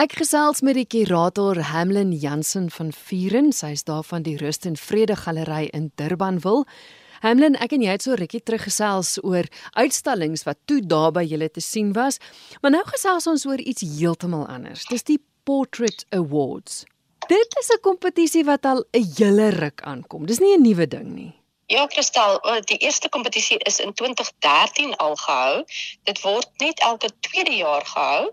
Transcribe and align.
Ek 0.00 0.14
gesels 0.16 0.62
met 0.64 0.72
die 0.78 0.86
kurator 0.88 1.58
Hamlin 1.68 2.14
Jansen 2.16 2.70
van 2.72 2.94
Vuren, 2.96 3.50
sy 3.52 3.74
is 3.76 3.82
daar 3.84 4.06
van 4.08 4.22
die 4.24 4.38
Rust 4.40 4.64
en 4.64 4.78
Vrede 4.80 5.18
Galery 5.20 5.66
in 5.76 5.90
Durbanville. 6.00 6.64
Hamlin, 7.20 7.58
ek 7.60 7.74
en 7.76 7.84
jy 7.84 7.92
het 7.92 8.06
so 8.06 8.16
rukkie 8.16 8.40
terug 8.40 8.64
gesels 8.64 9.18
oor 9.20 9.44
uitstallings 9.76 10.46
wat 10.48 10.56
toe 10.64 10.80
daar 10.80 11.12
by 11.12 11.26
julle 11.28 11.50
te 11.52 11.60
sien 11.60 11.92
was, 11.92 12.16
maar 12.62 12.72
nou 12.72 12.80
gesels 12.88 13.28
ons 13.28 13.44
oor 13.44 13.60
iets 13.60 13.84
heeltemal 13.84 14.46
anders. 14.48 14.88
Dis 14.88 15.04
die 15.04 15.20
Portrait 15.44 16.06
Awards. 16.16 16.86
Dit 17.28 17.52
is 17.60 17.68
'n 17.76 17.84
kompetisie 17.84 18.46
wat 18.48 18.64
al 18.64 18.84
'n 18.96 19.04
hele 19.18 19.50
ruk 19.60 19.82
aankom. 19.84 20.24
Dis 20.24 20.40
nie 20.40 20.56
'n 20.56 20.62
nuwe 20.62 20.88
ding 20.88 21.12
nie. 21.12 21.41
Ja, 21.72 21.86
Kristal, 21.88 22.36
die 22.68 22.76
eerste 22.84 23.08
kompetisie 23.08 23.56
is 23.64 23.78
in 23.80 23.94
2013 23.96 24.96
al 25.00 25.16
gehou. 25.16 25.64
Dit 26.04 26.20
word 26.20 26.50
net 26.60 26.80
elke 26.84 27.08
tweede 27.24 27.54
jaar 27.56 27.86
gehou 27.86 28.28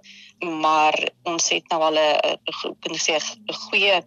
maar 0.46 1.10
ons 1.24 1.50
het 1.50 1.68
nou 1.68 1.82
al 1.82 1.98
'n 1.98 2.40
kan 2.80 2.96
sê 2.96 3.16
'n 3.16 3.54
goeie 3.54 4.04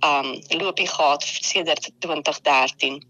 um 0.00 0.40
loopie 0.48 0.88
gehad 0.88 1.22
sedert 1.22 1.90
2013. 1.98 3.02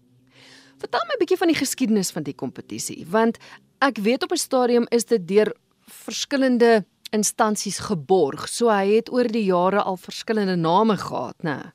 Vertel 0.77 1.05
my 1.07 1.13
'n 1.13 1.19
bietjie 1.19 1.37
van 1.37 1.47
die 1.47 1.55
geskiedenis 1.57 2.11
van 2.11 2.23
die 2.23 2.35
kompetisie, 2.35 3.05
want 3.07 3.37
ek 3.79 3.97
weet 3.97 4.23
op 4.23 4.31
'n 4.31 4.37
stadium 4.37 4.85
is 4.89 5.05
dit 5.05 5.27
deur 5.27 5.55
verskillende 5.87 6.85
instansies 7.11 7.77
geborg. 7.79 8.47
So 8.49 8.69
hy 8.69 8.95
het 8.95 9.11
oor 9.11 9.27
die 9.27 9.43
jare 9.43 9.81
al 9.81 9.97
verskillende 9.97 10.55
name 10.55 10.97
gehad, 10.97 11.35
né? 11.43 11.73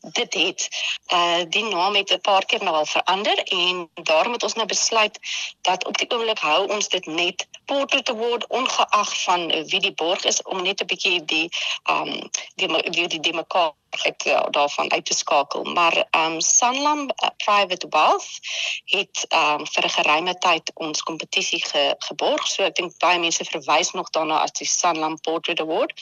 Dit 0.00 0.34
het 0.34 0.68
uh 1.12 1.42
die 1.48 1.64
naam 1.64 1.94
het 1.94 2.10
'n 2.12 2.20
paar 2.20 2.44
keer 2.44 2.62
nou 2.62 2.76
al 2.76 2.86
verander 2.86 3.38
en 3.38 3.90
daarom 3.94 4.32
het 4.32 4.42
ons 4.42 4.54
nou 4.54 4.66
besluit 4.66 5.18
dat 5.60 5.86
op 5.86 5.98
die 5.98 6.10
oomblik 6.10 6.38
hou 6.38 6.68
ons 6.68 6.88
dit 6.88 7.06
net 7.06 7.46
portrait 7.64 8.08
award 8.08 8.46
ongeag 8.46 9.22
van 9.22 9.46
wie 9.48 9.80
die 9.80 9.94
borg 9.94 10.24
is 10.24 10.42
om 10.42 10.62
net 10.62 10.80
'n 10.80 10.86
bietjie 10.86 11.24
die 11.24 11.48
um 11.90 12.30
die 12.54 12.68
die 12.90 13.06
die, 13.06 13.20
die 13.20 13.34
mekaar 13.34 13.72
ek 14.04 14.24
uh, 14.26 14.42
daarvan 14.50 14.90
uit 14.92 15.04
te 15.04 15.14
skakel 15.14 15.64
maar 15.64 15.96
um 16.10 16.40
Sanlam 16.40 17.08
uh, 17.08 17.30
Private 17.44 17.86
Wealth 17.90 18.38
het 18.84 19.26
um 19.32 19.66
vir 19.66 19.84
'n 19.84 19.96
geruime 19.96 20.34
tyd 20.38 20.70
ons 20.74 21.02
kompetisie 21.02 21.62
ge, 21.64 21.94
geborg. 21.98 22.46
So 22.46 22.62
ek 22.62 22.74
dink 22.74 22.98
baie 22.98 23.18
mense 23.18 23.44
verwys 23.44 23.90
nog 23.92 24.10
daarna 24.10 24.42
as 24.42 24.52
die 24.52 24.66
Sanlam 24.66 25.18
Portrait 25.20 25.60
Award. 25.60 25.92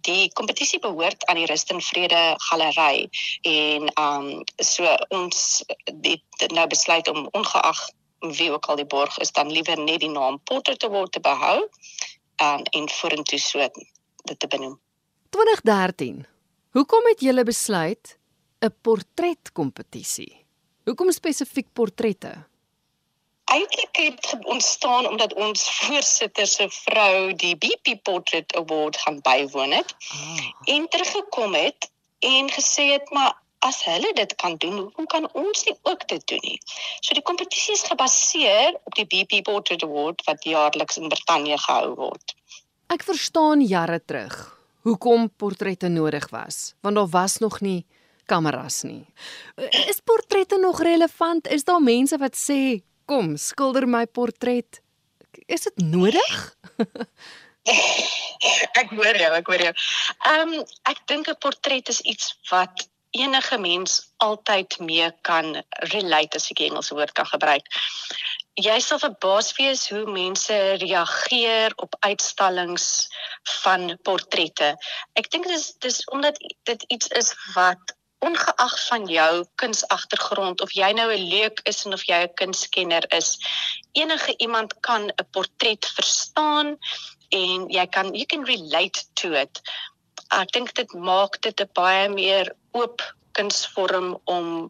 Die 0.00 0.32
kompetisie 0.32 0.78
behoort 0.78 1.26
aan 1.26 1.36
die 1.36 1.46
Rust 1.46 1.70
en 1.70 1.80
Vrede 1.80 2.34
Galery 2.48 3.08
en 3.42 3.90
um 4.00 4.44
so 4.56 4.96
ons 5.08 5.64
het 6.40 6.52
nou 6.52 6.66
besluit 6.66 7.08
om 7.08 7.28
ongeag 7.32 7.88
wie 8.20 8.52
ook 8.52 8.66
al 8.66 8.76
die 8.76 8.86
borg 8.86 9.18
is 9.18 9.32
dan 9.32 9.52
liewer 9.52 9.78
net 9.78 10.00
die 10.00 10.10
naam 10.10 10.40
Portrait 10.44 10.84
Award 10.84 11.12
te 11.12 11.20
behou 11.20 11.68
um, 12.42 12.62
en 12.62 12.88
vorentoe 12.88 13.38
so 13.38 13.68
dit 14.22 14.38
te 14.38 14.46
benoem. 14.46 14.80
2013 15.30 16.26
Hoekom 16.70 17.02
het 17.10 17.22
julle 17.26 17.42
besluit 17.42 18.18
'n 18.62 18.70
portretkompetisie? 18.86 20.46
Hoekom 20.84 21.10
spesifiek 21.12 21.66
portrette? 21.72 22.46
Eintlik 23.44 23.96
het 23.96 24.36
ontstaan 24.42 25.08
omdat 25.08 25.34
ons 25.34 25.64
voorsitter 25.78 26.46
se 26.46 26.68
vrou 26.70 27.34
die 27.34 27.56
BP 27.56 28.02
Portrait 28.02 28.54
Award 28.56 28.96
gaan 28.96 29.18
bywoon 29.20 29.70
het 29.70 29.96
ah. 30.10 30.74
en 30.74 30.88
teruggekom 30.88 31.54
het 31.54 31.90
en 32.18 32.50
gesê 32.50 32.84
het 32.92 33.10
maar 33.10 33.34
as 33.58 33.84
hulle 33.84 34.12
dit 34.12 34.34
kan 34.34 34.56
doen, 34.56 34.78
hoekom 34.78 35.06
kan 35.06 35.28
ons 35.32 35.64
nie 35.64 35.78
ook 35.82 36.08
dit 36.08 36.26
doen 36.26 36.42
nie? 36.42 36.60
So 37.00 37.14
die 37.14 37.22
kompetisie 37.22 37.74
is 37.74 37.82
gebaseer 37.82 38.78
op 38.84 38.94
die 38.94 39.06
BP 39.06 39.42
Portrait 39.42 39.82
Award 39.82 40.22
wat 40.24 40.44
jaarliks 40.44 40.96
in 40.96 41.08
Brittanje 41.08 41.58
gehou 41.58 41.94
word. 41.94 42.34
Ek 42.86 43.02
verstaan 43.02 43.60
jare 43.60 44.04
terug 44.04 44.59
hoekom 44.86 45.30
portrette 45.36 45.88
nodig 45.88 46.28
was, 46.30 46.74
want 46.80 46.96
daar 46.96 47.08
was 47.08 47.38
nog 47.38 47.60
nie 47.60 47.86
kameras 48.30 48.82
nie. 48.82 49.06
Is 49.88 50.00
portrette 50.04 50.58
nog 50.58 50.82
relevant? 50.82 51.48
Is 51.48 51.64
daar 51.64 51.82
mense 51.82 52.18
wat 52.18 52.36
sê, 52.36 52.82
"Kom, 53.04 53.36
skilder 53.36 53.88
my 53.88 54.06
portret." 54.06 54.80
Is 55.46 55.60
dit 55.60 55.76
nodig? 55.76 56.56
ek 58.80 58.88
hoor 58.90 59.16
jou, 59.16 59.32
ek 59.34 59.46
hoor 59.46 59.62
jou. 59.66 59.74
Ehm 60.30 60.54
um, 60.54 60.64
ek 60.82 60.98
dink 61.06 61.28
'n 61.28 61.38
portret 61.38 61.88
is 61.88 62.00
iets 62.00 62.38
wat 62.50 62.88
enige 63.10 63.58
mens 63.58 64.12
altyd 64.16 64.78
mee 64.78 65.10
kan 65.20 65.62
relate 65.92 66.36
as 66.36 66.50
ek 66.50 66.60
Engelse 66.60 66.94
woord 66.94 67.12
kan 67.12 67.26
gebruik 67.26 67.66
jy 68.58 68.80
sal 68.82 68.98
verbaas 68.98 69.52
wees 69.58 69.88
hoe 69.90 70.04
mense 70.10 70.56
reageer 70.82 71.72
op 71.76 71.94
uitstallings 72.00 73.08
van 73.62 73.96
portrette. 74.02 74.74
Ek 75.14 75.30
dink 75.30 75.46
dit 75.46 75.56
is 75.56 75.72
dis 75.78 76.02
omdat 76.10 76.38
dit 76.64 76.84
iets 76.88 77.08
is 77.08 77.34
wat 77.54 77.94
ongeag 78.20 78.74
van 78.88 79.06
jou 79.08 79.44
kunsagtergrond 79.56 80.60
of 80.60 80.72
jy 80.76 80.90
nou 80.92 81.08
'n 81.12 81.28
leek 81.30 81.60
is 81.64 81.84
en 81.86 81.92
of 81.92 82.04
jy 82.04 82.20
'n 82.24 82.34
kunskenner 82.34 83.04
is, 83.16 83.38
enige 83.92 84.34
iemand 84.38 84.74
kan 84.80 85.08
'n 85.08 85.28
portret 85.32 85.86
verstaan 85.86 86.76
en 87.30 87.68
jy 87.68 87.86
kan 87.86 88.14
you 88.14 88.26
can 88.26 88.44
relate 88.44 89.04
to 89.14 89.32
it. 89.32 89.60
Ek 90.30 90.52
dink 90.52 90.74
dit 90.74 90.92
maak 90.92 91.40
dit 91.40 91.60
'n 91.60 91.70
baie 91.72 92.08
meer 92.08 92.52
oop 92.72 93.00
kunsvorm 93.32 94.20
om 94.24 94.68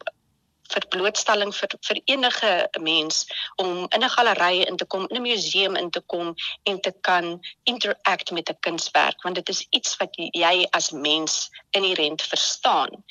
vir 0.72 0.86
blootstelling 0.94 1.52
vir 1.54 1.76
vir 1.88 2.00
enige 2.04 2.68
mens 2.80 3.26
om 3.56 3.86
in 3.90 4.04
'n 4.04 4.14
galery 4.16 4.62
in 4.62 4.76
te 4.76 4.84
kom, 4.84 5.06
in 5.08 5.16
'n 5.16 5.22
museum 5.22 5.76
in 5.76 5.90
te 5.90 6.00
kom 6.00 6.34
en 6.62 6.80
te 6.80 6.92
kan 7.00 7.40
interact 7.64 8.30
met 8.30 8.50
'n 8.50 8.60
kunswerk 8.60 9.22
want 9.22 9.34
dit 9.34 9.48
is 9.48 9.66
iets 9.70 9.96
wat 9.96 10.10
jy 10.16 10.66
as 10.70 10.90
mens 10.90 11.50
inherënt 11.70 12.22
verstaan. 12.22 13.04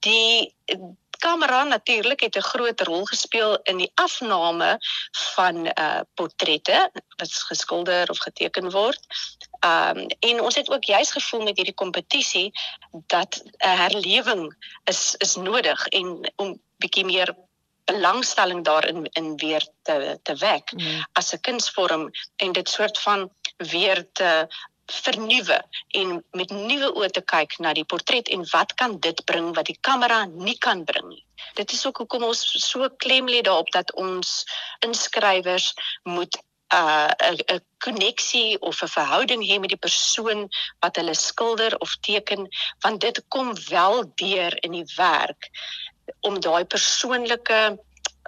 Die 0.00 0.54
kamera 1.18 1.64
natuurlik 1.64 2.20
het 2.20 2.36
'n 2.36 2.40
groot 2.52 2.80
rol 2.80 3.04
gespeel 3.04 3.58
in 3.62 3.76
die 3.76 3.92
afname 3.94 4.78
van 5.34 5.66
uh 5.66 6.00
portrette 6.14 6.90
wat 7.16 7.32
geskilder 7.32 8.10
of 8.10 8.18
geteken 8.18 8.70
word. 8.70 9.00
Um 9.60 10.06
en 10.18 10.40
ons 10.40 10.54
het 10.54 10.70
ook 10.70 10.84
juis 10.84 11.10
gevoel 11.10 11.42
met 11.42 11.56
hierdie 11.56 11.74
kompetisie 11.74 12.52
dat 13.06 13.42
'n 13.42 13.76
herlewing 13.82 14.56
is 14.84 15.14
is 15.18 15.34
nodig 15.36 15.86
en 15.86 16.32
om 16.36 16.60
bietjie 16.82 17.04
meer 17.04 17.34
belangstelling 17.86 18.64
daarin 18.64 19.06
in 19.12 19.36
weer 19.36 19.66
te 19.82 20.18
te 20.22 20.34
wek 20.34 20.72
mm. 20.72 21.04
as 21.12 21.32
'n 21.34 21.40
kunsvorm 21.40 22.10
en 22.36 22.52
dit 22.52 22.68
soort 22.68 22.98
van 22.98 23.30
weer 23.56 24.06
te 24.12 24.48
vernuwe 24.86 25.64
en 25.88 26.24
met 26.30 26.50
nuwe 26.50 26.90
oë 26.94 27.10
te 27.10 27.22
kyk 27.32 27.58
na 27.58 27.72
die 27.74 27.84
portret 27.84 28.28
en 28.28 28.46
wat 28.52 28.74
kan 28.74 28.98
dit 29.00 29.24
bring 29.24 29.54
wat 29.54 29.66
die 29.66 29.78
kamera 29.80 30.24
nie 30.24 30.58
kan 30.58 30.84
bring 30.84 31.08
nie. 31.08 31.24
Dit 31.54 31.72
is 31.72 31.86
ook 31.86 31.96
hoekom 31.96 32.22
ons 32.22 32.42
so 32.62 32.88
klem 33.02 33.28
lê 33.28 33.42
daarop 33.42 33.70
dat 33.74 33.92
ons 33.94 34.44
inskrywers 34.86 35.72
moet 36.02 36.38
'n 36.74 36.76
uh, 36.76 37.10
'n 37.54 37.60
koneksie 37.78 38.60
of 38.60 38.82
'n 38.82 38.94
verhouding 38.98 39.42
hê 39.46 39.58
met 39.60 39.68
die 39.74 39.84
persoon 39.86 40.48
wat 40.80 40.96
hulle 40.96 41.14
skilder 41.14 41.78
of 41.78 41.96
teken 42.00 42.48
want 42.80 43.00
dit 43.00 43.22
kom 43.28 43.54
wel 43.68 44.12
deur 44.14 44.52
in 44.62 44.72
die 44.72 44.88
werk 44.96 45.50
om 46.20 46.40
daai 46.40 46.64
persoonlike 46.64 47.60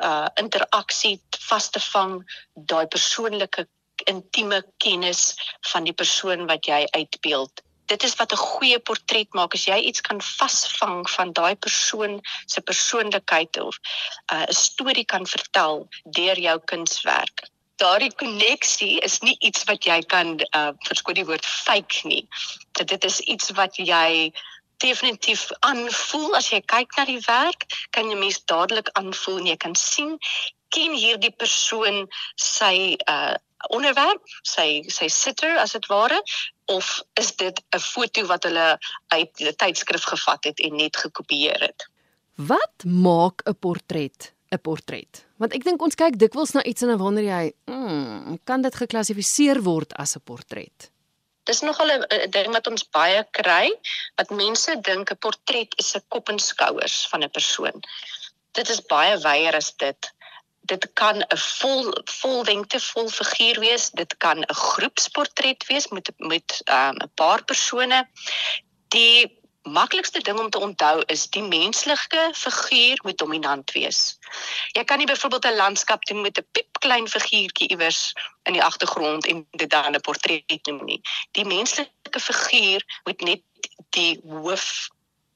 uh 0.08 0.28
interaksie 0.38 1.18
vas 1.48 1.70
te 1.70 1.80
vang, 1.80 2.22
daai 2.54 2.86
persoonlike 2.86 3.66
intieme 4.06 4.62
kennis 4.76 5.34
van 5.72 5.84
die 5.84 5.92
persoon 5.92 6.46
wat 6.46 6.66
jy 6.66 6.84
uitbeeld. 6.94 7.62
Dit 7.88 8.02
is 8.04 8.14
wat 8.20 8.32
'n 8.32 8.36
goeie 8.36 8.78
portret 8.78 9.32
maak 9.32 9.54
as 9.54 9.64
jy 9.64 9.78
iets 9.90 10.00
kan 10.00 10.20
vasvang 10.20 11.10
van 11.10 11.32
daai 11.32 11.56
persoon 11.56 12.20
se 12.46 12.60
persoonlikheid 12.60 13.60
of 13.60 13.78
uh, 14.32 14.42
'n 14.42 14.50
uh, 14.50 14.54
storie 14.54 15.04
kan 15.04 15.26
vertel 15.26 15.88
deur 16.04 16.38
jou 16.38 16.58
kunswerk. 16.64 17.48
Daardie 17.76 18.14
koneksie 18.14 18.98
is 19.00 19.18
nie 19.20 19.36
iets 19.38 19.64
wat 19.64 19.84
jy 19.84 20.02
kan 20.02 20.40
uh, 20.56 20.70
verskoon 20.88 21.14
die 21.14 21.24
woord 21.24 21.46
fake 21.46 22.04
nie. 22.04 22.28
Dit 22.72 23.04
is 23.04 23.20
iets 23.20 23.50
wat 23.50 23.76
jy 23.76 24.32
definitief 24.82 25.48
aanvoel 25.60 26.36
as 26.38 26.50
jy 26.52 26.60
kyk 26.60 26.96
na 26.96 27.04
die 27.04 27.20
werk, 27.26 27.66
kan 27.90 28.10
jy 28.10 28.18
mens 28.18 28.40
dadelik 28.44 28.88
aanvoel 28.98 29.42
en 29.42 29.50
jy 29.52 29.56
kan 29.56 29.74
sien 29.74 30.18
ken 30.74 30.94
hierdie 30.94 31.34
persoon 31.34 32.06
sy 32.36 32.96
uh 33.10 33.36
onderwerp, 33.74 34.22
sy 34.46 34.84
sy 34.86 35.08
sitter 35.10 35.56
as 35.58 35.72
dit 35.74 35.86
ware 35.90 36.18
of 36.70 37.00
is 37.18 37.32
dit 37.36 37.56
'n 37.74 37.80
foto 37.82 38.22
wat 38.26 38.44
hulle 38.46 38.78
uit 39.08 39.40
'n 39.40 39.56
tydskrif 39.56 40.04
gevat 40.04 40.44
het 40.44 40.60
en 40.60 40.76
net 40.76 40.96
gekopieer 40.96 41.60
het? 41.60 41.88
Wat 42.36 42.84
maak 42.84 43.42
'n 43.44 43.58
portret 43.58 44.32
'n 44.52 44.60
portret? 44.62 45.26
Want 45.36 45.54
ek 45.54 45.64
dink 45.64 45.82
ons 45.82 45.94
kyk 45.94 46.18
dikwels 46.18 46.52
na 46.52 46.62
iets 46.62 46.82
en 46.82 46.88
dan 46.88 46.98
wonder 46.98 47.24
jy, 47.24 47.52
hmm, 47.64 48.38
kan 48.44 48.62
dit 48.62 48.74
geklassifiseer 48.74 49.62
word 49.62 49.92
as 49.94 50.16
'n 50.16 50.22
portret? 50.24 50.90
Dis 51.48 51.60
nogal 51.64 51.90
'n 51.96 52.30
ding 52.30 52.52
wat 52.52 52.66
ons 52.66 52.84
baie 52.92 53.24
kry, 53.40 53.72
wat 54.20 54.30
mense 54.30 54.80
dink 54.90 55.10
'n 55.10 55.20
portret 55.24 55.72
is 55.82 55.94
'n 55.96 56.04
kop 56.12 56.28
en 56.28 56.38
skouers 56.38 57.06
van 57.10 57.24
'n 57.24 57.30
persoon. 57.30 57.82
Dit 58.52 58.68
is 58.68 58.84
baie 58.94 59.16
wyer 59.24 59.54
as 59.54 59.72
dit 59.84 60.12
dit 60.68 60.84
kan 60.92 61.16
'n 61.24 61.38
vol 61.60 61.84
vollengte 62.20 62.80
vol 62.80 63.08
figuur 63.08 63.60
wees, 63.60 63.90
dit 63.90 64.16
kan 64.24 64.38
'n 64.44 64.54
groepsportret 64.54 65.66
wees 65.66 65.88
met 65.88 66.10
met 66.16 66.60
ehm, 66.64 66.96
'n 66.96 67.02
um, 67.02 67.10
paar 67.14 67.44
persone. 67.44 68.08
Die 68.88 69.37
maklikste 69.72 70.20
ding 70.22 70.38
om 70.38 70.50
te 70.50 70.58
onthou 70.58 71.02
is 71.06 71.26
die 71.34 71.42
menslike 71.42 72.30
figuur 72.34 73.00
moet 73.02 73.18
dominant 73.18 73.72
wees. 73.72 74.18
Jy 74.76 74.84
kan 74.84 74.98
nie 74.98 75.06
byvoorbeeld 75.06 75.46
'n 75.46 75.56
landskap 75.56 76.04
doen 76.04 76.20
met 76.20 76.38
'n 76.38 76.46
piepklein 76.52 77.08
figuurtjie 77.08 77.68
iewers 77.68 78.12
in 78.42 78.52
die 78.52 78.64
agtergrond 78.64 79.26
en 79.26 79.46
dit 79.50 79.70
dan 79.70 79.94
'n 79.94 80.00
portret 80.00 80.66
noem 80.66 80.84
nie. 80.84 81.00
Die 81.32 81.44
menslike 81.44 82.20
figuur 82.20 82.82
moet 83.04 83.20
net 83.20 83.42
die 83.90 84.20
hoof 84.24 84.88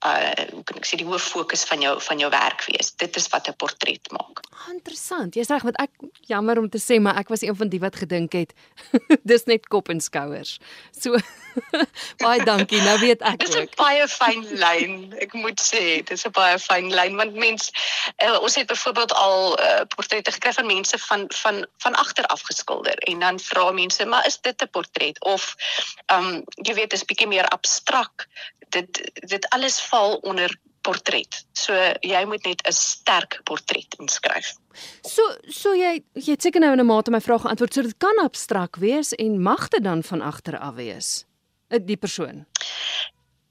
uh 0.05 0.33
hoe 0.53 0.65
kan 0.65 0.77
ek 0.77 0.87
sê 0.87 0.99
die 0.99 1.07
hoof 1.07 1.23
fokus 1.23 1.65
van 1.65 1.81
jou 1.81 1.95
van 2.01 2.19
jou 2.19 2.31
werk 2.31 2.65
wees. 2.71 2.93
Dit 2.97 3.17
is 3.17 3.29
wat 3.29 3.49
'n 3.49 3.57
portret 3.57 4.11
maak. 4.11 4.43
Oh, 4.53 4.71
interessant. 4.75 5.35
Jy's 5.35 5.49
reg, 5.49 5.63
want 5.63 5.79
ek 5.81 5.91
jammer 6.27 6.59
om 6.59 6.69
te 6.69 6.79
sê, 6.79 7.01
maar 7.01 7.19
ek 7.19 7.29
was 7.29 7.43
een 7.43 7.57
van 7.57 7.69
die 7.69 7.81
wat 7.81 7.97
gedink 7.97 8.33
het 8.33 8.53
dis 9.33 9.45
net 9.45 9.69
kop 9.69 9.89
en 9.89 10.01
skouers. 10.01 10.59
So 10.91 11.17
baie 12.25 12.45
dankie. 12.45 12.81
Nou 12.83 12.99
weet 12.99 13.23
ek. 13.23 13.39
Dis 13.43 13.57
'n 13.57 13.69
baie 13.77 14.07
fyn 14.09 14.47
lyn. 14.59 15.15
Ek 15.19 15.33
moet 15.33 15.61
sê, 15.61 16.03
dis 16.07 16.27
'n 16.27 16.31
baie 16.31 16.59
fyn 16.59 16.91
lyn 16.95 17.17
want 17.17 17.35
mens 17.35 17.71
uh, 18.23 18.39
ons 18.41 18.55
het 18.55 18.67
byvoorbeeld 18.67 19.13
al 19.13 19.59
uh, 19.59 19.83
portrette 19.95 20.33
gekry 20.33 20.53
van 20.53 20.67
mense 20.67 20.99
van 20.99 21.27
van 21.43 21.67
van 21.79 21.95
agter 21.95 22.27
af 22.27 22.43
geskilder 22.43 22.99
en 23.11 23.19
dan 23.19 23.39
vra 23.41 23.71
mense, 23.71 24.05
maar 24.07 24.27
is 24.27 24.41
dit 24.41 24.63
'n 24.63 24.71
portret 24.71 25.21
of 25.25 25.55
um 26.07 26.43
jy 26.55 26.75
weet, 26.75 26.93
is 26.93 27.05
bietjie 27.05 27.29
meer 27.29 27.49
abstrak. 27.49 28.27
Dit 28.69 29.11
dit 29.29 29.49
alles 29.49 29.81
val 29.93 30.17
onder 30.23 30.53
portret. 30.83 31.45
So 31.53 31.75
jy 32.03 32.25
moet 32.27 32.45
net 32.45 32.63
'n 32.67 32.73
sterk 32.73 33.41
portret 33.45 33.95
inskryf. 34.01 34.55
So 35.03 35.23
so 35.49 35.75
jy 35.75 36.03
jy 36.15 36.33
het 36.33 36.43
seker 36.43 36.61
nou 36.61 36.73
in 36.73 36.81
'n 36.81 36.87
mate 36.87 37.11
my 37.11 37.21
vraag 37.21 37.43
geantwoord. 37.43 37.75
So 37.75 37.83
dit 37.83 37.99
kan 37.99 38.19
abstrak 38.25 38.77
wees 38.77 39.13
en 39.13 39.43
mag 39.43 39.69
dit 39.69 39.85
dan 39.85 40.03
van 40.03 40.21
agter 40.21 40.59
af 40.59 40.75
wees. 40.75 41.25
Eh, 41.69 41.79
die 41.81 41.97
persoon. 41.97 42.47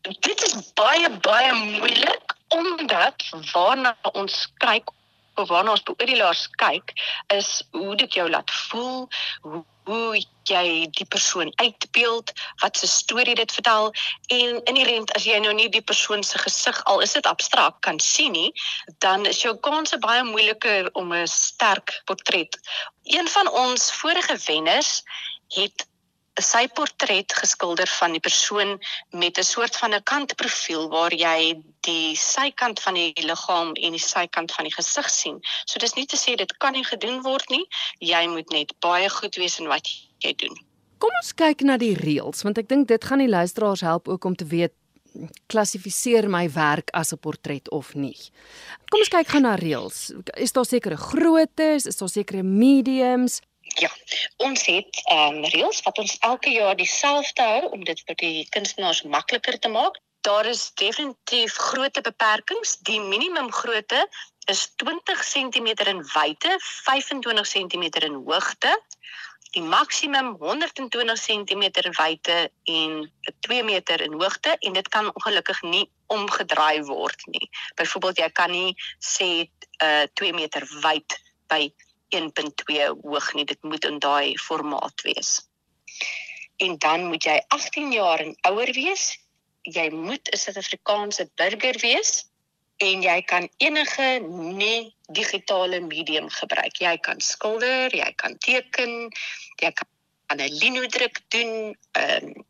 Dit 0.01 0.43
is 0.43 0.73
baie 0.73 1.09
baie 1.19 1.53
moeilik 1.53 2.35
omdat 2.47 3.23
waarna 3.53 3.95
ons 4.13 4.47
kyk 4.57 4.89
of 5.35 5.47
waarna 5.47 5.71
ons 5.71 5.83
beoordelaars 5.83 6.49
kyk 6.49 6.93
is 7.33 7.63
hoe 7.71 7.95
dit 7.95 8.13
jou 8.13 8.29
laat 8.29 8.51
voel, 8.51 9.07
hoe 9.41 9.63
hoe 9.91 10.21
jy 10.49 10.87
die 10.95 11.05
persoon 11.05 11.51
uitbeeld, 11.59 12.31
wat 12.63 12.77
se 12.77 12.87
storie 12.87 13.35
dit 13.35 13.51
vertel 13.51 13.91
en 14.27 14.61
inherent 14.71 15.11
as 15.17 15.27
jy 15.27 15.39
nou 15.43 15.53
nie 15.57 15.67
die 15.69 15.83
persoon 15.91 16.23
se 16.23 16.39
gesig 16.41 16.79
al 16.91 17.03
is 17.05 17.15
dit 17.17 17.27
abstrakt 17.29 17.81
kan 17.85 17.99
sien 17.99 18.31
nie, 18.31 18.51
dan 19.03 19.27
is 19.29 19.43
jou 19.43 19.53
kanse 19.67 19.99
baie 19.99 20.23
moeiliker 20.23 20.89
om 20.93 21.13
'n 21.13 21.27
sterk 21.27 22.01
portret. 22.05 22.57
Een 23.03 23.27
van 23.27 23.51
ons 23.51 23.91
vorige 23.91 24.37
wenners 24.47 25.03
het 25.51 25.87
sy 26.39 26.67
portret 26.71 27.33
geskilder 27.35 27.89
van 27.99 28.15
die 28.15 28.23
persoon 28.23 28.79
met 29.11 29.37
'n 29.37 29.43
soort 29.43 29.75
van 29.75 29.93
'n 29.93 30.03
kantprofiel 30.03 30.89
waar 30.89 31.13
jy 31.13 31.61
die 31.81 32.15
sykant 32.15 32.79
van 32.79 32.93
die 32.93 33.13
liggaam 33.15 33.73
en 33.73 33.91
die 33.91 33.99
sykant 33.99 34.51
van 34.51 34.65
die 34.65 34.73
gesig 34.73 35.09
sien. 35.09 35.39
So 35.65 35.79
dis 35.79 35.95
nie 35.95 36.05
te 36.05 36.17
sê 36.17 36.35
dit 36.35 36.57
kan 36.57 36.73
nie 36.73 36.85
gedoen 36.85 37.21
word 37.21 37.49
nie. 37.49 37.65
Jy 37.99 38.27
moet 38.27 38.49
net 38.49 38.73
baie 38.79 39.09
goed 39.09 39.35
wees 39.35 39.59
in 39.59 39.67
wat 39.67 39.87
jy 40.19 40.33
doen. 40.33 40.57
Kom 40.97 41.09
ons 41.21 41.33
kyk 41.33 41.61
na 41.61 41.77
die 41.77 41.95
reëls 41.95 42.43
want 42.43 42.57
ek 42.57 42.69
dink 42.69 42.87
dit 42.87 43.03
gaan 43.03 43.19
die 43.19 43.27
luisteraars 43.27 43.81
help 43.81 44.07
ook 44.07 44.23
om 44.25 44.35
te 44.35 44.45
weet 44.45 44.73
klassifiseer 45.51 46.29
my 46.29 46.47
werk 46.49 46.89
as 46.93 47.11
'n 47.11 47.17
portret 47.17 47.69
of 47.69 47.93
nie. 47.95 48.17
Kom 48.89 48.99
ons 48.99 49.09
kyk 49.09 49.27
gou 49.27 49.41
na 49.41 49.55
reëls. 49.55 50.11
Is 50.35 50.51
daar 50.51 50.65
sekere 50.65 50.97
groottes, 50.97 51.85
is 51.85 51.97
daar 51.97 52.09
sekere 52.09 52.43
mediums? 52.43 53.41
Ja, 53.79 53.89
ons 54.37 54.65
het 54.65 55.01
ehm 55.05 55.35
um, 55.35 55.45
reëls 55.53 55.81
wat 55.85 55.97
ons 55.97 56.17
elke 56.19 56.51
jaar 56.51 56.75
dieselfde 56.75 57.43
hou 57.43 57.69
om 57.75 57.83
dit 57.87 58.01
vir 58.07 58.15
die 58.15 58.47
kunstenaars 58.49 59.03
makliker 59.03 59.59
te 59.59 59.69
maak. 59.71 59.99
Daar 60.27 60.45
is 60.45 60.71
definitief 60.73 61.55
grootte 61.55 62.01
beperkings. 62.01 62.77
Die 62.89 62.99
minimum 62.99 63.51
grootte 63.51 64.07
is 64.51 64.67
20 64.75 65.23
cm 65.25 65.67
in 65.87 66.03
wyte, 66.13 66.57
25 66.59 67.47
cm 67.47 67.83
in 68.03 68.19
hoogte. 68.25 68.73
Die 69.51 69.63
maksimum 69.63 70.35
120 70.39 71.17
cm 71.19 71.63
wyte 71.97 72.51
en 72.63 73.11
2 73.39 73.63
meter 73.63 74.01
in 74.01 74.13
hoogte 74.13 74.57
en 74.59 74.73
dit 74.73 74.87
kan 74.87 75.11
ongelukkig 75.13 75.61
nie 75.61 75.89
omgedraai 76.07 76.83
word 76.83 77.25
nie. 77.25 77.49
Byvoorbeeld 77.75 78.17
jy 78.17 78.29
kan 78.31 78.51
nie 78.51 78.75
sê 78.99 79.47
uh 79.83 80.03
2 80.13 80.33
meter 80.33 80.67
wyd 80.83 81.19
by 81.47 81.73
1.2 82.15 82.87
hoog 83.01 83.33
nie. 83.33 83.45
Dit 83.45 83.63
moet 83.63 83.85
in 83.85 83.99
daai 83.99 84.37
formaat 84.37 85.01
wees. 85.01 85.41
En 86.57 86.77
dan 86.77 87.07
moet 87.09 87.23
jy 87.23 87.37
18 87.47 87.91
jaar 87.91 88.19
en 88.19 88.35
ouer 88.41 88.73
wees. 88.73 89.17
Jy 89.61 89.89
moet 89.89 90.29
'n 90.29 90.37
Suid-Afrikaanse 90.37 91.29
burger 91.35 91.77
wees 91.81 92.31
en 92.77 93.01
jy 93.01 93.21
kan 93.21 93.49
enige 93.57 94.19
nie 94.57 94.95
digitale 95.13 95.79
medium 95.79 96.29
gebruik. 96.29 96.77
Jy 96.81 96.97
kan 96.97 97.19
skilder, 97.21 97.93
jy 97.95 98.13
kan 98.15 98.37
teken, 98.37 99.09
jy 99.61 99.71
kan 99.71 99.87
'n 100.37 100.49
linodruk 100.61 101.21
doen, 101.29 101.77
ehm 101.91 102.25
um, 102.25 102.45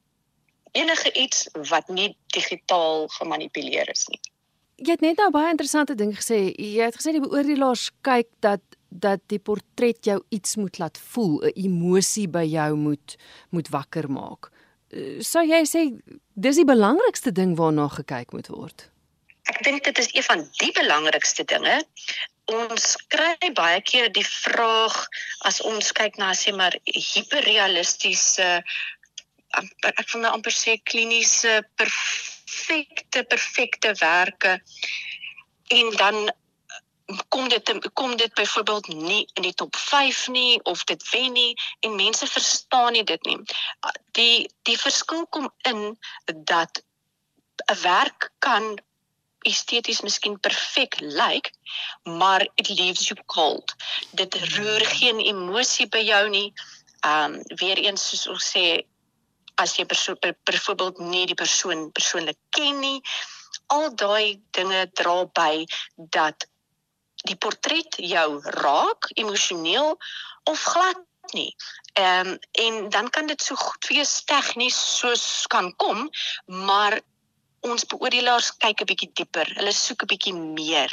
enige 0.72 1.12
iets 1.13 1.50
wat 1.69 1.88
nie 1.88 2.16
digitaal 2.28 3.08
gemanipuleer 3.08 3.90
is 3.90 4.08
nie. 4.08 4.19
Jy 4.75 4.92
het 4.92 5.02
net 5.02 5.18
nou 5.18 5.30
baie 5.30 5.50
interessante 5.50 5.96
ding 5.96 6.13
gesê. 6.16 6.54
Jy 6.56 6.86
het 6.86 6.96
gesê 6.96 7.12
die 7.12 7.22
beoordelaars 7.22 7.90
kyk 8.02 8.30
dat 8.40 8.62
dat 8.91 9.21
die 9.31 9.39
portret 9.39 10.05
jou 10.05 10.19
iets 10.29 10.55
moet 10.55 10.77
laat 10.77 10.97
voel, 10.97 11.41
'n 11.43 11.51
emosie 11.55 12.27
by 12.27 12.43
jou 12.43 12.75
moet 12.75 13.15
moet 13.49 13.69
wakker 13.69 14.09
maak. 14.11 14.51
Eh, 14.91 15.19
sou 15.19 15.43
jy 15.47 15.63
sê 15.65 15.81
dis 16.35 16.55
die 16.55 16.65
belangrikste 16.65 17.31
ding 17.31 17.55
waarna 17.55 17.88
gekyk 17.88 18.31
moet 18.31 18.47
word? 18.47 18.89
Ek 19.47 19.63
dink 19.63 19.83
dit 19.83 19.97
is 19.97 20.09
een 20.13 20.23
van 20.23 20.49
die 20.59 20.71
belangrikste 20.71 21.43
dinge. 21.43 21.83
Ons 22.45 22.97
kry 23.07 23.53
baie 23.55 23.81
keer 23.81 24.11
die 24.11 24.25
vraag 24.27 25.07
as 25.47 25.61
ons 25.61 25.91
kyk 25.91 26.17
na 26.17 26.33
sê 26.33 26.51
maar 26.55 26.75
hiperrealistiese 26.85 28.63
ek 29.51 30.07
van 30.09 30.19
'n 30.19 30.23
nou 30.23 30.33
amper 30.33 30.51
sê 30.51 30.77
kliniese 30.83 31.63
perfekte 31.75 33.23
perfekte 33.23 33.93
werke 33.99 34.59
en 35.67 35.91
dan 35.97 36.31
kom 37.30 37.50
dit 37.50 37.72
kom 37.94 38.16
dit 38.18 38.34
byvoorbeeld 38.34 38.88
nie 38.88 39.28
in 39.34 39.42
die 39.42 39.54
top 39.54 39.75
5 39.75 40.28
nie 40.28 40.63
of 40.63 40.84
dit 40.84 41.10
wen 41.10 41.31
nie 41.34 41.56
en 41.80 41.96
mense 41.96 42.28
verstaan 42.28 42.92
nie 42.92 43.04
dit 43.04 43.24
nie. 43.25 43.40
Die 44.12 44.50
die 44.69 44.78
verskil 44.78 45.25
kom 45.28 45.52
in 45.68 45.98
dat 46.46 46.84
'n 47.66 47.81
werk 47.81 48.31
kan 48.40 48.80
esteties 49.41 50.01
miskien 50.01 50.39
perfek 50.39 51.00
lyk, 51.00 51.18
like, 51.18 51.51
maar 52.03 52.48
it 52.56 52.70
leaves 52.70 53.08
you 53.08 53.18
cold. 53.25 53.75
Dit 54.12 54.36
roer 54.56 54.86
geen 54.86 55.20
emosie 55.20 55.88
by 55.88 56.03
jou 56.06 56.30
nie. 56.30 56.53
Um 57.06 57.41
weer 57.58 57.77
eens 57.77 58.10
soos 58.10 58.27
ons 58.27 58.51
sê 58.53 58.65
as 59.62 59.75
jy 59.77 59.86
byvoorbeeld 59.86 61.00
nie 61.00 61.25
die 61.25 61.38
persoon 61.38 61.91
persoonlik 61.91 62.38
ken 62.50 62.80
nie, 62.80 63.01
al 63.68 63.89
daai 63.96 64.41
dinge 64.58 64.86
dra 65.00 65.25
by 65.38 65.65
dat 65.96 66.48
die 67.30 67.36
portret 67.36 67.98
jou 67.98 68.28
raak 68.63 69.10
emosioneel 69.13 69.98
of 70.50 70.63
glad 70.74 71.00
nie. 71.34 71.56
Ehm 71.94 72.28
um, 72.28 72.40
en 72.51 72.90
dan 72.90 73.10
kan 73.10 73.28
dit 73.28 73.42
so 73.42 73.56
goed 73.56 73.88
wees 73.88 74.24
tegnies 74.24 74.78
soos 74.98 75.46
kan 75.48 75.75
kom, 75.75 76.10
maar 76.46 77.00
ons 77.60 77.86
beoordelaars 77.86 78.58
kyk 78.58 78.82
'n 78.82 78.90
bietjie 78.92 79.12
dieper. 79.13 79.48
Hulle 79.58 79.74
soek 79.74 80.04
'n 80.04 80.12
bietjie 80.13 80.34
meer. 80.34 80.92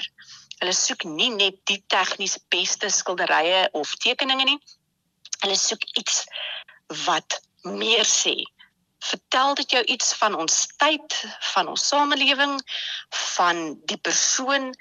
Hulle 0.58 0.74
soek 0.74 1.04
nie 1.04 1.30
net 1.30 1.56
die 1.70 1.82
tegnies 1.86 2.36
beste 2.50 2.90
skilderye 2.90 3.68
of 3.72 3.94
tekeninge 4.04 4.44
nie. 4.44 4.60
Hulle 5.42 5.56
soek 5.56 5.84
iets 6.00 6.26
wat 7.06 7.40
meer 7.62 8.04
sê. 8.04 8.36
Vertel 8.98 9.54
dit 9.54 9.70
jou 9.70 9.82
iets 9.94 10.14
van 10.20 10.34
ons 10.34 10.66
tyd, 10.82 11.14
van 11.54 11.68
ons 11.68 11.88
samelewing, 11.88 12.56
van 13.36 13.80
die 13.86 14.00
persoon 14.08 14.74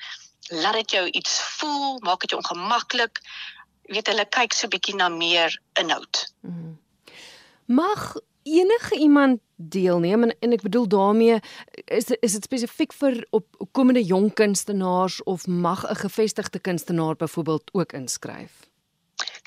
laat 0.47 0.73
dit 0.73 0.91
jou 0.91 1.05
iets 1.09 1.39
voel, 1.59 1.99
maak 1.99 2.21
dit 2.23 2.29
jou 2.29 2.41
ongemaklik. 2.41 3.21
Jy 3.87 3.93
weet 3.99 4.07
hulle 4.11 4.25
kyk 4.25 4.53
so 4.53 4.67
bietjie 4.67 4.95
na 4.95 5.09
meer 5.09 5.53
inhoud. 5.79 6.23
Mm. 6.41 6.77
Mag 7.65 8.15
enige 8.43 8.95
iemand 8.95 9.39
deelneem 9.55 10.23
en, 10.23 10.35
en 10.39 10.53
ek 10.55 10.61
bedoel 10.61 10.87
daarmee 10.87 11.39
is 11.85 12.11
is 12.19 12.37
dit 12.37 12.43
spesifiek 12.43 12.93
vir 12.93 13.19
op 13.35 13.67
komende 13.71 14.03
jong 14.03 14.29
kunstenaars 14.33 15.23
of 15.23 15.47
mag 15.47 15.83
'n 15.89 15.95
gevestigde 15.95 16.59
kunstenaar 16.59 17.15
byvoorbeeld 17.15 17.69
ook 17.73 17.93
inskryf? 17.93 18.67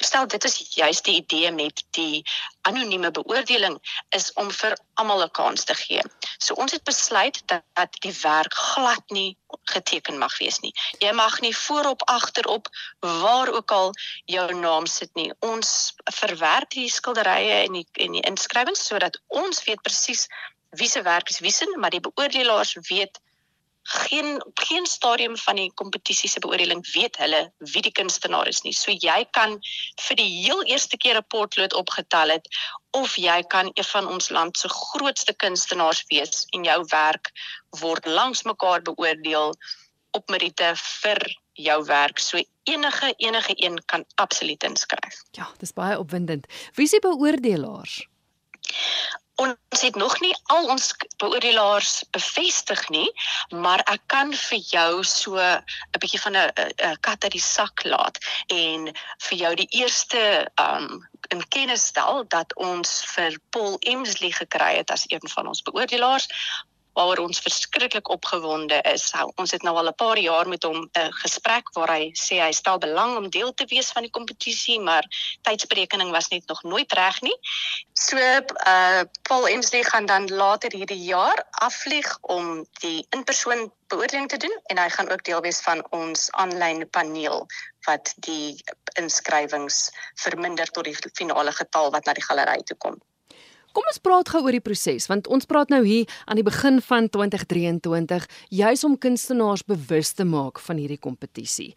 Verstel 0.00 0.28
dit 0.32 0.44
is 0.48 0.56
juist 0.74 1.04
die 1.04 1.16
idee 1.20 1.50
met 1.52 1.82
die 1.96 2.22
anonieme 2.68 3.10
beoordeling 3.10 3.76
is 4.16 4.30
om 4.40 4.48
vir 4.60 4.76
almal 5.00 5.24
'n 5.24 5.30
kans 5.38 5.64
te 5.68 5.74
gee. 5.74 6.02
So 6.38 6.54
ons 6.54 6.72
het 6.72 6.84
besluit 6.84 7.42
dat, 7.52 7.64
dat 7.76 8.00
die 8.06 8.14
werk 8.22 8.54
glad 8.54 9.04
nie 9.16 9.36
geteken 9.74 10.18
mag 10.18 10.38
wees 10.38 10.60
nie. 10.64 10.72
Jy 11.04 11.12
mag 11.12 11.40
nie 11.40 11.56
voorop, 11.56 12.02
agterop, 12.08 12.68
waar 13.00 13.52
ook 13.52 13.70
al 13.70 13.92
jou 14.24 14.54
naam 14.54 14.86
sit 14.86 15.14
nie. 15.14 15.32
Ons 15.40 15.92
verwerk 16.04 16.70
die 16.70 16.88
skilderye 16.88 17.64
en 17.66 17.72
die 17.72 17.86
en 17.92 18.16
die 18.16 18.26
inskrywings 18.32 18.86
sodat 18.86 19.20
ons 19.28 19.64
weet 19.64 19.82
presies 19.82 20.28
wie 20.80 20.88
se 20.88 21.02
werk 21.02 21.28
is 21.28 21.44
wie 21.44 21.52
se, 21.52 21.66
maar 21.76 21.90
die 21.90 22.00
beoordelaars 22.00 22.76
weet 22.88 23.20
geen 23.90 24.42
geen 24.54 24.86
stadium 24.86 25.36
van 25.36 25.56
die 25.56 25.72
kompetisie 25.74 26.28
se 26.30 26.38
beoordeling 26.38 26.82
weet 26.92 27.16
hulle 27.18 27.40
wie 27.72 27.82
die 27.82 27.92
kunstenaar 27.92 28.46
is 28.46 28.62
nie. 28.62 28.72
So 28.76 28.94
jy 28.94 29.24
kan 29.34 29.56
vir 30.06 30.16
die 30.20 30.28
heel 30.44 30.62
eerste 30.62 30.96
keer 30.96 31.18
'n 31.18 31.26
potlood 31.34 31.74
opgetel 31.74 32.30
het 32.30 32.46
of 32.90 33.16
jy 33.16 33.42
kan 33.42 33.70
een 33.74 33.84
van 33.84 34.06
ons 34.06 34.30
land 34.30 34.58
se 34.58 34.68
grootste 34.68 35.34
kunstenaars 35.34 36.04
wees 36.08 36.46
en 36.54 36.64
jou 36.64 36.84
werk 36.90 37.32
word 37.82 38.06
langs 38.06 38.42
mekaar 38.42 38.82
beoordeel 38.82 39.54
op 40.10 40.28
meriete 40.28 40.72
vir 40.76 41.18
jou 41.52 41.84
werk. 41.84 42.18
So 42.18 42.42
enige 42.62 43.14
enige 43.16 43.52
een 43.56 43.82
kan 43.86 44.04
absoluut 44.14 44.62
inskryf. 44.62 45.22
Ja, 45.30 45.50
dis 45.58 45.72
baie 45.72 45.98
opwindend. 45.98 46.46
Wie 46.74 46.84
is 46.84 46.90
die 46.90 47.00
beoordelaars? 47.00 48.06
Ons 49.40 49.82
het 49.84 49.96
nog 49.96 50.20
nie 50.20 50.32
al 50.52 50.68
ons 50.74 50.90
beoordelaars 51.22 51.92
bevestig 52.14 52.82
nie, 52.92 53.08
maar 53.50 53.82
ek 53.92 54.02
kan 54.12 54.34
vir 54.36 54.58
jou 54.72 55.04
so 55.04 55.38
'n 55.38 56.00
bietjie 56.00 56.20
van 56.20 56.36
'n 56.36 56.96
kat 57.00 57.24
uit 57.24 57.32
die 57.32 57.46
sak 57.46 57.84
laat 57.84 58.18
en 58.48 58.92
vir 59.28 59.38
jou 59.38 59.54
die 59.54 59.70
eerste 59.82 60.50
um 60.60 61.08
in 61.30 61.48
kennis 61.48 61.86
stel 61.92 62.24
dat 62.28 62.54
ons 62.54 63.04
vir 63.14 63.38
Paul 63.50 63.76
Emsley 63.80 64.32
gekry 64.34 64.76
het 64.76 64.90
as 64.90 65.04
een 65.06 65.28
van 65.28 65.46
ons 65.46 65.62
beoordelaars 65.62 66.28
waaroor 66.92 67.24
ons 67.26 67.40
verskriklik 67.40 68.08
opgewonde 68.08 68.80
is. 68.92 69.12
Ons 69.34 69.50
het 69.54 69.62
nou 69.62 69.76
al 69.76 69.88
'n 69.88 69.94
paar 69.94 70.18
jaar 70.18 70.48
met 70.48 70.62
hom 70.62 70.76
'n 70.82 70.90
uh, 70.98 71.08
gesprek 71.22 71.72
waar 71.72 71.92
hy 71.96 72.12
sê 72.14 72.40
hy 72.42 72.52
stel 72.52 72.78
belang 72.78 73.16
om 73.16 73.30
deel 73.30 73.54
te 73.54 73.64
wees 73.64 73.90
van 73.92 74.02
die 74.02 74.10
kompetisie, 74.10 74.80
maar 74.80 75.04
tydsberekening 75.42 76.10
was 76.10 76.28
net 76.28 76.46
nog 76.46 76.62
nooit 76.62 76.92
reg 76.92 77.20
nie. 77.20 77.38
So 77.92 78.16
uh 78.16 79.02
Paul 79.22 79.48
Emsley 79.48 79.82
gaan 79.82 80.06
dan 80.06 80.28
later 80.28 80.72
hierdie 80.72 81.04
jaar 81.04 81.46
afvlieg 81.50 82.18
om 82.20 82.66
die 82.80 83.06
in-persoon 83.10 83.72
beoordeling 83.88 84.28
te 84.28 84.36
doen 84.36 84.60
en 84.66 84.78
hy 84.78 84.88
gaan 84.88 85.10
ook 85.10 85.24
deel 85.24 85.40
wees 85.40 85.60
van 85.60 85.84
ons 85.90 86.30
aanlyn 86.30 86.90
paneel 86.90 87.46
wat 87.86 88.14
die 88.16 88.62
inskrywings 89.00 89.90
verminder 90.14 90.70
tot 90.70 90.84
die 90.84 90.96
finale 91.14 91.52
getal 91.52 91.90
wat 91.90 92.04
na 92.04 92.12
die 92.12 92.24
galery 92.24 92.62
toe 92.62 92.76
kom. 92.76 93.00
Kom 93.72 93.86
ons 93.86 94.00
praat 94.02 94.30
gou 94.32 94.40
oor 94.42 94.56
die 94.56 94.62
proses 94.64 95.06
want 95.10 95.28
ons 95.30 95.46
praat 95.46 95.70
nou 95.70 95.80
hier 95.84 96.10
aan 96.26 96.40
die 96.40 96.46
begin 96.46 96.80
van 96.82 97.06
2023 97.12 98.26
juis 98.60 98.82
om 98.86 98.96
kunstenaars 98.98 99.62
bewus 99.68 100.10
te 100.18 100.26
maak 100.26 100.58
van 100.64 100.80
hierdie 100.80 100.98
kompetisie. 100.98 101.68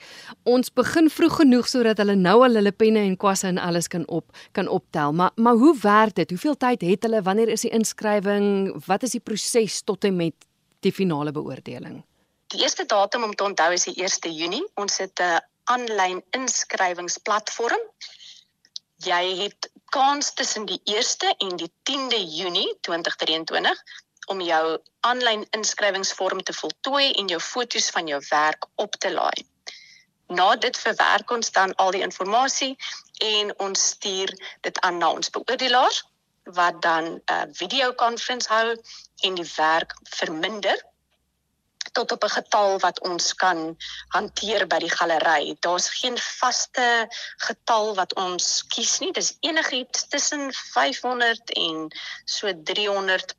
Ons 0.50 0.74
begin 0.74 1.12
vroeg 1.14 1.38
genoeg 1.44 1.70
sodat 1.70 2.02
hulle 2.02 2.16
nou 2.18 2.40
al 2.48 2.58
hulle 2.58 2.74
penne 2.74 3.04
en 3.06 3.18
kwasse 3.20 3.52
en 3.52 3.62
alles 3.62 3.92
kan 3.94 4.08
op 4.08 4.34
kan 4.58 4.68
optel. 4.68 5.14
Maar 5.14 5.32
maar 5.36 5.60
hoe 5.62 5.76
werk 5.82 6.16
dit? 6.16 6.34
Hoeveel 6.34 6.58
tyd 6.58 6.82
het 6.82 7.06
hulle? 7.06 7.22
Wanneer 7.22 7.54
is 7.54 7.68
die 7.68 7.74
inskrywing? 7.74 8.74
Wat 8.88 9.04
is 9.04 9.14
die 9.14 9.22
proses 9.22 9.82
tot 9.84 10.04
en 10.10 10.18
met 10.18 10.50
die 10.82 10.92
finale 10.92 11.32
beoordeling? 11.32 12.02
Die 12.54 12.62
eerste 12.62 12.86
datum 12.86 13.24
om 13.24 13.36
te 13.36 13.46
onthou 13.46 13.72
is 13.74 13.86
die 13.86 13.96
1 14.02 14.34
Junie. 14.34 14.66
Ons 14.76 14.98
het 14.98 15.20
'n 15.22 15.42
aanlyn 15.64 16.24
inskrywingsplatform. 16.32 17.82
Jy 19.06 19.24
het 19.44 19.70
kans 19.94 20.34
tussen 20.34 20.66
die 20.66 20.82
1ste 20.90 21.30
en 21.38 21.58
die 21.62 21.70
10de 21.90 22.20
Junie 22.36 22.70
2023 22.82 23.82
om 24.34 24.42
jou 24.42 24.78
aanlyn 25.06 25.44
inskrywingsvorm 25.58 26.42
te 26.44 26.54
voltooi 26.54 27.12
en 27.12 27.30
jou 27.30 27.40
foto's 27.40 27.90
van 27.94 28.08
jou 28.08 28.22
werk 28.30 28.66
op 28.76 28.96
te 28.96 29.12
laai. 29.14 29.46
Na 30.34 30.56
dit 30.56 30.78
verwerk 30.78 31.32
ons 31.32 31.52
dan 31.52 31.76
al 31.76 31.92
die 31.94 32.02
inligting 32.02 32.74
en 33.28 33.54
ons 33.68 33.86
stuur 33.94 34.34
dit 34.66 34.80
aan 34.82 34.98
na 34.98 35.12
ons 35.12 35.30
beoordelaars 35.30 36.02
wat 36.58 36.82
dan 36.82 37.06
'n 37.06 37.22
uh, 37.32 37.44
videokonferens 37.62 38.48
hou 38.48 38.74
en 39.22 39.36
die 39.36 39.50
werk 39.56 39.94
verminder 40.18 40.82
tot 41.94 42.12
op 42.12 42.24
'n 42.24 42.36
getal 42.36 42.80
wat 42.80 43.00
ons 43.10 43.34
kan 43.44 43.60
hanteer 44.16 44.68
by 44.68 44.80
die 44.80 44.92
galery. 44.98 45.56
Daar's 45.60 45.90
geen 46.00 46.18
vaste 46.18 47.08
getal 47.48 47.96
wat 47.96 48.16
ons 48.16 48.64
kies 48.68 49.00
nie. 49.00 49.12
Dis 49.12 49.38
enigiets 49.40 50.08
tussen 50.08 50.54
500 50.54 51.50
en 51.50 51.88
so 52.26 52.54
300 52.64 53.36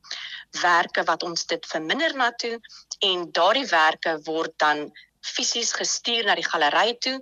werke 0.61 1.03
wat 1.03 1.23
ons 1.23 1.45
dit 1.45 1.65
verminder 1.65 2.15
na 2.15 2.31
toe 2.31 2.59
en 2.99 3.31
daardie 3.31 3.67
werke 3.67 4.19
word 4.23 4.53
dan 4.57 4.91
fisies 5.21 5.73
gestuur 5.73 6.25
na 6.25 6.35
die 6.35 6.49
galery 6.49 6.95
toe. 6.99 7.19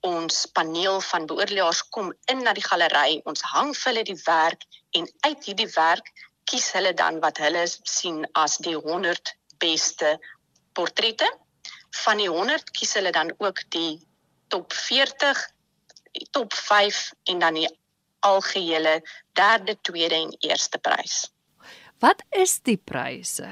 Ons 0.00 0.46
paneel 0.46 1.00
van 1.00 1.26
beoordelaars 1.26 1.88
kom 1.88 2.12
in 2.32 2.42
na 2.42 2.52
die 2.52 2.64
galery. 2.64 3.20
Ons 3.24 3.42
hang 3.54 3.74
vir 3.76 3.92
hulle 3.92 4.04
die 4.04 4.22
werk 4.24 4.64
en 4.90 5.08
uit 5.20 5.44
hierdie 5.44 5.72
werk 5.76 6.12
kies 6.44 6.72
hulle 6.76 6.92
dan 6.94 7.20
wat 7.20 7.38
hulle 7.38 7.66
sien 7.68 8.24
as 8.32 8.56
die 8.66 8.76
100 8.76 9.36
beste 9.62 10.18
portrette. 10.72 11.28
Van 12.04 12.16
die 12.16 12.28
100 12.28 12.70
kies 12.70 12.94
hulle 12.94 13.12
dan 13.12 13.34
ook 13.38 13.60
die 13.68 14.00
top 14.48 14.72
40, 14.72 15.38
die 16.12 16.26
top 16.30 16.54
5 16.54 17.12
en 17.32 17.38
dan 17.38 17.54
die 17.54 17.68
algehele 18.20 19.02
derde, 19.32 19.76
tweede 19.80 20.14
en 20.14 20.36
eerste 20.40 20.78
prys. 20.78 21.28
Wat 21.98 22.22
is 22.30 22.58
die 22.66 22.76
pryse? 22.76 23.48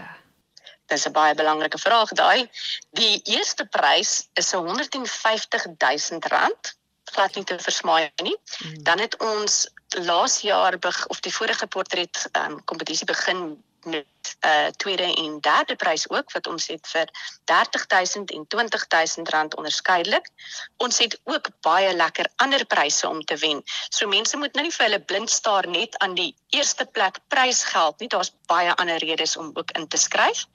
Dis 0.90 1.06
'n 1.06 1.12
baie 1.14 1.34
belangrike 1.34 1.78
vraag 1.78 2.10
daai. 2.18 2.50
Die 2.98 3.22
eerste 3.22 3.64
prys 3.66 4.28
is 4.34 4.52
'n 4.54 4.66
150 4.66 5.66
000 5.78 6.28
rand, 6.34 6.74
glad 7.12 7.34
nie 7.34 7.44
te 7.44 7.58
versmaai 7.58 8.10
nie. 8.22 8.36
Hmm. 8.58 8.82
Dan 8.82 8.98
het 8.98 9.16
ons 9.22 9.68
laas 9.88 10.40
jaar 10.40 10.78
of 11.06 11.20
die 11.20 11.34
vorige 11.34 11.66
portret 11.66 12.28
um, 12.32 12.64
kompetisie 12.64 13.06
begin 13.06 13.62
met 13.84 14.06
'n 14.40 14.46
uh, 14.46 14.66
tweede 14.66 15.14
en 15.14 15.40
derde 15.40 15.76
prys 15.76 16.08
ook 16.08 16.32
wat 16.32 16.46
ons 16.46 16.66
het 16.66 16.88
vir 16.88 17.08
30000 17.44 18.30
en 18.30 18.46
20000 18.46 19.28
rand 19.28 19.56
onderskeidelik. 19.56 20.28
Ons 20.76 20.98
het 20.98 21.20
ook 21.24 21.48
baie 21.60 21.94
lekker 21.94 22.26
ander 22.36 22.66
pryse 22.66 23.08
om 23.08 23.24
te 23.24 23.36
wen. 23.36 23.62
So 23.88 24.08
mense 24.08 24.36
moet 24.36 24.54
nou 24.54 24.64
nie 24.64 24.74
vir 24.74 24.84
hulle 24.84 25.00
blind 25.00 25.30
staar 25.30 25.68
net 25.68 25.98
aan 25.98 26.14
die 26.14 26.36
eerste 26.48 26.84
plek 26.84 27.18
prysgeld 27.28 27.98
nie. 27.98 28.08
Daar's 28.08 28.32
baie 28.46 28.74
ander 28.74 28.98
redes 28.98 29.36
om 29.36 29.50
ook 29.54 29.70
in 29.70 29.88
te 29.88 29.96
skryf. 29.96 30.46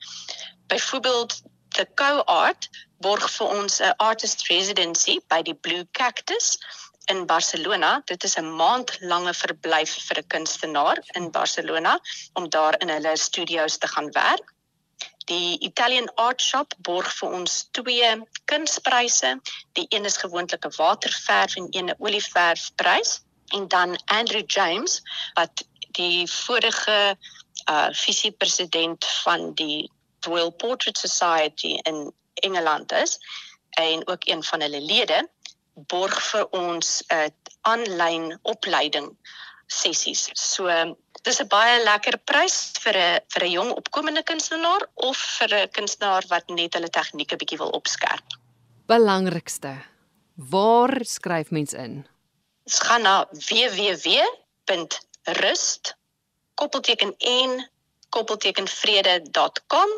Byvoorbeeld 0.67 1.41
the 1.69 1.87
Co-Art 1.93 2.69
borg 2.97 3.31
vir 3.31 3.47
ons 3.47 3.79
'n 3.81 3.93
artist 3.97 4.47
residency 4.47 5.19
by 5.27 5.41
die 5.41 5.53
Blue 5.53 5.87
Cactus 5.91 6.57
in 7.05 7.25
Barcelona. 7.25 8.01
Dit 8.05 8.23
is 8.23 8.35
'n 8.37 8.55
maandlange 8.55 9.33
verblyf 9.33 9.91
vir 10.07 10.17
'n 10.17 10.27
kunstenaar 10.27 10.97
in 11.19 11.31
Barcelona 11.31 11.99
om 12.33 12.49
daar 12.49 12.75
in 12.81 12.89
hulle 12.89 13.17
studio's 13.17 13.77
te 13.77 13.87
gaan 13.87 14.11
werk. 14.11 14.53
Die 15.25 15.59
Italian 15.59 16.11
Art 16.15 16.41
Shop 16.41 16.73
borg 16.77 17.09
vir 17.17 17.29
ons 17.29 17.67
twee 17.71 18.09
kunspryse. 18.45 19.39
Die 19.73 19.85
een 19.89 20.05
is 20.05 20.17
gewoonlik 20.17 20.65
'n 20.65 20.75
waterverf 20.77 21.55
en 21.55 21.67
een 21.69 21.89
'n 21.89 21.95
olieverfprys 21.97 23.21
en 23.47 23.67
dan 23.67 23.97
Andrew 24.05 24.43
James 24.45 25.01
wat 25.33 25.65
die 25.91 26.31
vorige 26.31 27.17
uh 27.69 27.87
visiepresident 27.91 29.05
van 29.05 29.53
die 29.53 29.91
Royal 30.19 30.51
Portrait 30.51 30.97
Society 30.97 31.79
in 31.83 32.13
Engeland 32.33 32.91
is 32.91 33.17
en 33.69 34.07
ook 34.07 34.27
een 34.27 34.43
van 34.43 34.61
hulle 34.61 34.81
lede 34.81 35.29
borg 35.75 36.15
vir 36.31 36.45
ons 36.51 37.03
'n 37.09 37.15
uh, 37.15 37.29
aanlyn 37.61 38.39
opleiding 38.43 39.17
sessies. 39.67 40.29
So 40.33 40.67
dis 41.23 41.39
'n 41.41 41.47
baie 41.47 41.83
lekker 41.83 42.17
prys 42.29 42.71
vir 42.83 42.95
'n 42.97 43.19
vir 43.33 43.43
'n 43.43 43.51
jong 43.51 43.71
opkomende 43.71 44.23
kunstenaar 44.23 44.87
of 44.95 45.17
vir 45.39 45.51
'n 45.53 45.69
kunstenaar 45.77 46.23
wat 46.29 46.49
net 46.49 46.73
hulle 46.73 46.89
tegnieke 46.89 47.35
bietjie 47.35 47.57
wil 47.57 47.69
opskerp. 47.69 48.27
Belangrikste. 48.87 49.81
Waar 50.35 50.99
skryf 51.03 51.49
mens 51.49 51.73
in? 51.73 52.07
Ons 52.65 52.79
gaan 52.79 53.01
na 53.01 53.25
www.rust 53.49 54.65
koppelteken 56.55 57.15
en 57.17 57.69
koppelteken 58.09 58.67
vrede.com 58.67 59.89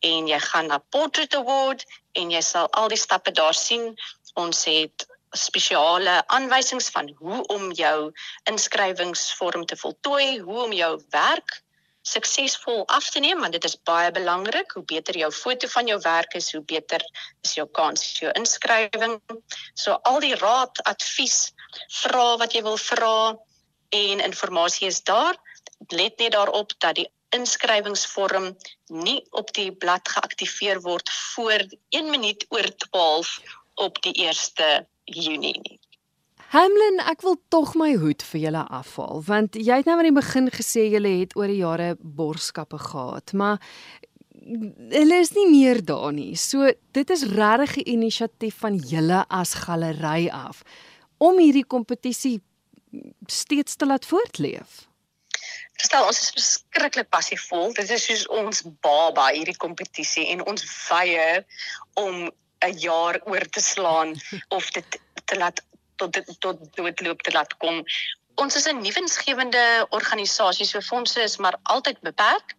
en 0.00 0.26
jy 0.28 0.38
gaan 0.38 0.66
na 0.66 0.78
Portrait 0.78 1.34
Award 1.34 1.84
en 2.12 2.30
jy 2.30 2.40
sal 2.40 2.68
al 2.70 2.88
die 2.88 2.98
stappe 3.00 3.30
daar 3.32 3.54
sien 3.54 3.96
ons 4.40 4.64
het 4.68 5.06
spesiale 5.36 6.20
aanwysings 6.32 6.88
van 6.94 7.10
hoe 7.18 7.42
om 7.52 7.70
jou 7.76 8.12
inskrywingsvorm 8.50 9.66
te 9.66 9.76
voltooi, 9.76 10.38
hoe 10.40 10.62
om 10.64 10.72
jou 10.72 10.92
werk 11.10 11.60
suksesvol 12.06 12.84
af 12.86 13.08
te 13.10 13.20
neem 13.20 13.40
want 13.42 13.56
dit 13.56 13.64
is 13.66 13.76
baie 13.88 14.10
belangrik. 14.14 14.72
Hoe 14.78 14.84
beter 14.92 15.18
jou 15.18 15.30
foto 15.32 15.68
van 15.72 15.90
jou 15.90 15.98
werk 16.04 16.36
is, 16.38 16.52
hoe 16.54 16.62
beter 16.62 17.02
is 17.42 17.56
jou 17.58 17.66
kans 17.78 18.04
vir 18.12 18.28
jou 18.28 18.32
inskrywing. 18.40 19.18
So 19.74 19.98
al 20.10 20.20
die 20.24 20.36
raad, 20.38 20.82
advies 20.86 21.50
vra 22.02 22.36
wat 22.42 22.54
jy 22.54 22.62
wil 22.66 22.78
vra 22.78 23.34
en 23.96 24.22
inligting 24.22 24.88
is 24.90 25.02
daar. 25.02 25.36
Let 25.90 26.18
net 26.18 26.32
daarop 26.32 26.72
dat 26.78 26.96
die 27.00 27.08
inskrywingsvorm 27.34 28.52
nie 29.02 29.18
op 29.30 29.52
die 29.54 29.72
blad 29.74 30.08
geaktiveer 30.08 30.80
word 30.80 31.10
voor 31.34 31.66
1 31.90 32.10
minuut 32.10 32.46
oor 32.54 32.70
12 32.90 33.34
op 33.76 34.02
die 34.02 34.14
1 34.26 34.86
Junie 35.04 35.58
nie. 35.60 35.78
Hamlin, 36.54 37.00
ek 37.10 37.24
wil 37.26 37.36
tog 37.50 37.74
my 37.78 37.92
hoed 37.98 38.22
vir 38.22 38.40
julle 38.46 38.62
afhaal 38.70 39.22
want 39.26 39.58
jy 39.58 39.80
het 39.80 39.88
nou 39.88 39.96
aan 39.98 40.08
die 40.08 40.14
begin 40.14 40.50
gesê 40.54 40.86
julle 40.92 41.10
het 41.20 41.34
oor 41.36 41.50
die 41.50 41.58
jare 41.58 41.88
borskappe 42.00 42.78
gehad, 42.78 43.34
maar 43.34 43.58
hulle 44.94 45.18
is 45.18 45.32
nie 45.34 45.48
meer 45.50 45.82
daar 45.84 46.12
nie. 46.14 46.36
So 46.38 46.70
dit 46.94 47.10
is 47.10 47.26
regtig 47.34 47.76
'n 47.76 47.90
inisiatief 47.96 48.58
van 48.62 48.76
julle 48.76 49.24
as 49.28 49.54
galery 49.66 50.28
af 50.30 50.62
om 51.18 51.38
hierdie 51.38 51.66
kompetisie 51.66 52.40
steeds 53.26 53.76
te 53.76 53.86
laat 53.86 54.06
voortleef. 54.06 54.86
Verstel, 55.76 56.06
ons 56.06 56.20
is 56.20 56.30
verskriklik 56.30 57.08
passievol. 57.08 57.72
Dit 57.74 57.90
is 57.90 58.04
soos 58.04 58.26
ons 58.26 58.62
baba 58.80 59.28
hierdie 59.28 59.56
kompetisie 59.56 60.26
en 60.32 60.46
ons 60.46 60.64
weier 60.88 61.44
om 61.94 62.30
'n 62.64 62.78
jaar 62.78 63.20
oor 63.24 63.44
te 63.48 63.60
slaan 63.60 64.14
of 64.58 64.70
dit 64.70 64.98
te 65.24 65.36
laat 65.36 65.62
tot 65.96 66.12
dit 66.12 66.40
tot 66.40 66.58
doodloop 66.76 67.22
te 67.22 67.32
laat 67.32 67.56
kom. 67.56 67.84
Ons 68.34 68.56
is 68.56 68.66
'n 68.68 68.80
nuwensgewende 68.80 69.86
organisasie, 69.90 70.66
so 70.66 70.80
fondse 70.80 71.20
is 71.22 71.36
maar 71.36 71.56
altyd 71.62 72.00
beperk 72.00 72.56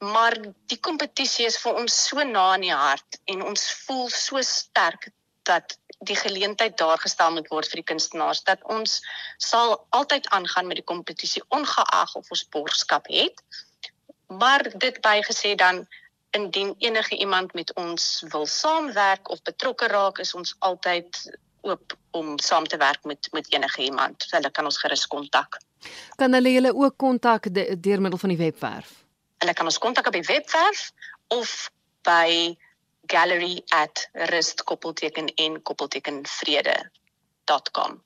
maar 0.00 0.36
die 0.66 0.80
kompetisie 0.80 1.44
is 1.46 1.58
vir 1.60 1.76
ons 1.76 1.96
so 2.08 2.24
na 2.24 2.54
in 2.56 2.64
die 2.64 2.76
hart 2.76 3.20
en 3.28 3.42
ons 3.44 3.66
voel 3.84 4.08
so 4.08 4.40
sterk 4.40 5.10
dat 5.48 5.76
die 6.08 6.16
geleentheid 6.16 6.78
daar 6.80 6.98
gestel 6.98 7.34
moet 7.36 7.50
word 7.52 7.68
vir 7.68 7.82
die 7.82 7.88
kunstenaars 7.92 8.40
dat 8.46 8.64
ons 8.72 9.00
sal 9.36 9.76
altyd 9.96 10.28
aangaan 10.36 10.70
met 10.70 10.80
die 10.80 10.88
kompetisie 10.92 11.42
ongeag 11.52 12.14
of 12.16 12.30
ons 12.32 12.46
borgskap 12.48 13.10
het 13.12 13.44
maar 14.40 14.64
dit 14.64 15.00
bygesê 15.04 15.52
dan 15.54 15.84
indien 16.30 16.74
enige 16.78 17.16
iemand 17.16 17.52
met 17.52 17.74
ons 17.74 18.24
wil 18.28 18.46
saamwerk 18.46 19.30
of 19.30 19.42
betrokke 19.42 19.86
raak 19.86 20.18
is 20.18 20.34
ons 20.34 20.56
altyd 20.58 21.38
oop 21.60 21.96
om 22.10 22.38
saam 22.38 22.66
te 22.66 22.76
werk 22.76 23.04
met 23.04 23.28
met 23.32 23.52
enige 23.52 23.82
iemand. 23.82 24.26
Hulle 24.30 24.50
kan 24.50 24.64
ons 24.64 24.78
gerus 24.78 25.06
kontak. 25.06 25.60
Kan 26.16 26.32
hulle 26.32 26.52
julle 26.52 26.74
ook 26.74 26.96
kontak 26.96 27.54
deur 27.54 28.00
middel 28.00 28.18
van 28.18 28.28
die 28.28 28.38
webwerf? 28.38 29.04
Hulle 29.38 29.54
kan 29.54 29.64
ons 29.64 29.78
kontak 29.78 30.06
op 30.06 30.12
die 30.12 30.26
webwerf 30.28 30.92
of 31.28 31.70
by 32.02 32.56
gallery@rustkoppelteken 33.06 35.34
en 35.34 35.62
koppelteken 35.62 36.26
vrede.com. 36.26 38.02